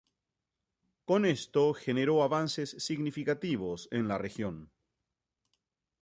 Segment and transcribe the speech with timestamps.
[1.05, 4.71] Con esto generó avances significativos en la región.